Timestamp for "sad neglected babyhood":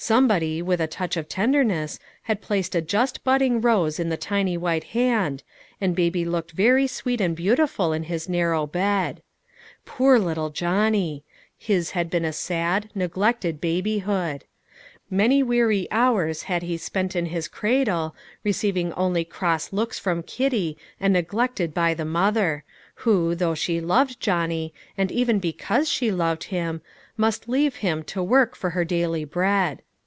12.32-14.44